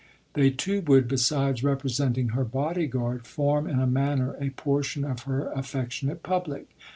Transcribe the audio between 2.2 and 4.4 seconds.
her body guard, form in a manner